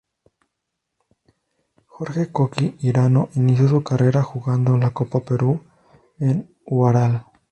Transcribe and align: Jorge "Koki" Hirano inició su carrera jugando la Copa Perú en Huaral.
Jorge 1.85 2.31
"Koki" 2.31 2.75
Hirano 2.79 3.29
inició 3.35 3.67
su 3.67 3.83
carrera 3.83 4.23
jugando 4.23 4.75
la 4.75 4.89
Copa 4.89 5.19
Perú 5.19 5.61
en 6.17 6.55
Huaral. 6.65 7.23